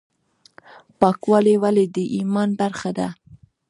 [0.99, 3.07] پاکوالی ولې د ایمان برخه ده؟